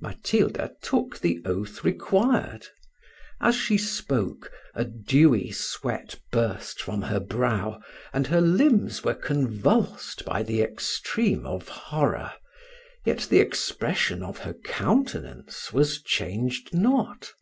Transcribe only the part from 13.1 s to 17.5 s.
the expression of her countenance was changed not.